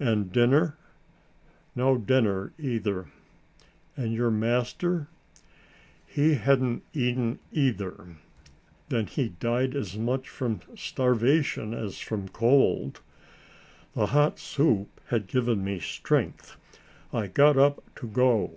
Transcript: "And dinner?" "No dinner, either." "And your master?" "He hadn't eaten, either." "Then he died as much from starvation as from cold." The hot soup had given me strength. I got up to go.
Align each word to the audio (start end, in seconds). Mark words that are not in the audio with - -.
"And 0.00 0.32
dinner?" 0.32 0.76
"No 1.76 1.96
dinner, 1.96 2.52
either." 2.58 3.06
"And 3.96 4.12
your 4.12 4.28
master?" 4.32 5.06
"He 6.04 6.34
hadn't 6.34 6.82
eaten, 6.92 7.38
either." 7.52 8.16
"Then 8.88 9.06
he 9.06 9.28
died 9.38 9.76
as 9.76 9.96
much 9.96 10.28
from 10.28 10.62
starvation 10.74 11.74
as 11.74 12.00
from 12.00 12.26
cold." 12.30 13.02
The 13.94 14.06
hot 14.06 14.40
soup 14.40 15.00
had 15.10 15.28
given 15.28 15.62
me 15.62 15.78
strength. 15.78 16.56
I 17.12 17.28
got 17.28 17.56
up 17.56 17.84
to 18.00 18.08
go. 18.08 18.56